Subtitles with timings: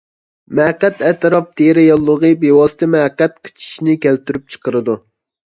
[0.59, 4.99] مەقئەت ئەتراپ تېرە ياللۇغى بىۋاسىتە مەقئەت قىچىشىشنى كەلتۈرۈپ چىقىرىدۇ.